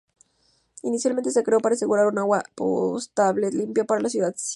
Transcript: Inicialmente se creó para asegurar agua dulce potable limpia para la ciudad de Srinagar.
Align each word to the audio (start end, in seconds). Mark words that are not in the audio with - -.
Inicialmente 0.81 1.29
se 1.29 1.43
creó 1.43 1.59
para 1.59 1.75
asegurar 1.75 2.05
agua 2.17 2.39
dulce 2.57 3.09
potable 3.13 3.51
limpia 3.51 3.83
para 3.83 4.01
la 4.01 4.09
ciudad 4.09 4.33
de 4.33 4.39
Srinagar. 4.39 4.49